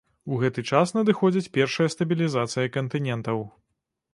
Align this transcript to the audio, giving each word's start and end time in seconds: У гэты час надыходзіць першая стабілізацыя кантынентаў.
У 0.35 0.37
гэты 0.43 0.63
час 0.69 0.93
надыходзіць 0.95 1.51
першая 1.57 1.89
стабілізацыя 1.97 2.73
кантынентаў. 2.79 3.45